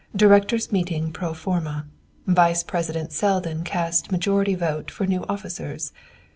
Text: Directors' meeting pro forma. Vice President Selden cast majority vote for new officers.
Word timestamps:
Directors' 0.15 0.71
meeting 0.71 1.11
pro 1.13 1.31
forma. 1.35 1.85
Vice 2.25 2.63
President 2.63 3.11
Selden 3.13 3.63
cast 3.63 4.11
majority 4.11 4.55
vote 4.55 4.89
for 4.89 5.05
new 5.05 5.23
officers. 5.29 5.93